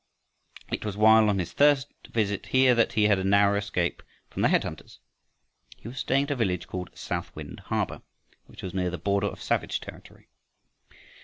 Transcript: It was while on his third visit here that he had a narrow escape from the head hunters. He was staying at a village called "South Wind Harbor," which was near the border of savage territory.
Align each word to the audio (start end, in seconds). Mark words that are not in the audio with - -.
It 0.71 0.83
was 0.83 0.97
while 0.97 1.29
on 1.29 1.37
his 1.37 1.53
third 1.53 1.85
visit 2.09 2.47
here 2.47 2.73
that 2.73 2.93
he 2.93 3.03
had 3.03 3.19
a 3.19 3.23
narrow 3.23 3.55
escape 3.55 4.01
from 4.31 4.41
the 4.41 4.47
head 4.47 4.63
hunters. 4.63 4.97
He 5.77 5.87
was 5.87 5.99
staying 5.99 6.23
at 6.23 6.31
a 6.31 6.35
village 6.35 6.65
called 6.65 6.89
"South 6.97 7.31
Wind 7.35 7.59
Harbor," 7.67 8.01
which 8.47 8.63
was 8.63 8.73
near 8.73 8.89
the 8.89 8.97
border 8.97 9.27
of 9.27 9.39
savage 9.43 9.79
territory. 9.79 10.27